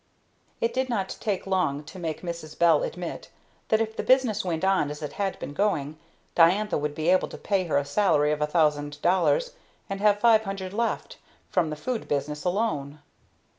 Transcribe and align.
It 0.59 0.73
did 0.73 0.89
not 0.89 1.15
take 1.19 1.45
long 1.45 1.83
to 1.83 1.99
make 1.99 2.23
Mrs. 2.23 2.57
Bell 2.57 2.81
admit 2.81 3.29
that 3.67 3.79
if 3.81 3.95
the 3.95 4.01
business 4.01 4.43
went 4.43 4.65
on 4.65 4.89
as 4.89 5.03
it 5.03 5.13
had 5.21 5.37
been 5.37 5.53
going 5.53 5.95
Diantha 6.33 6.75
would 6.75 6.95
be 6.95 7.09
able 7.09 7.27
to 7.27 7.37
pay 7.37 7.65
her 7.65 7.77
a 7.77 7.85
salary 7.85 8.31
of 8.31 8.41
a 8.41 8.47
thousand 8.47 8.99
dollars, 9.03 9.51
and 9.87 10.01
have 10.01 10.19
five 10.19 10.41
hundred 10.43 10.73
left 10.73 11.17
from 11.51 11.69
the 11.69 11.75
food 11.75 12.07
business 12.07 12.43
alone. 12.43 12.97